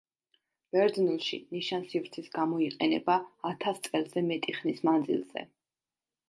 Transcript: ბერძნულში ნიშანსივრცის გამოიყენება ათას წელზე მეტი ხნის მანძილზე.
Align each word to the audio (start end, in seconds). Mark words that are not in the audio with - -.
ბერძნულში 0.75 1.37
ნიშანსივრცის 1.55 2.29
გამოიყენება 2.37 3.19
ათას 3.51 3.83
წელზე 3.89 4.25
მეტი 4.31 4.57
ხნის 4.57 4.83
მანძილზე. 4.91 5.47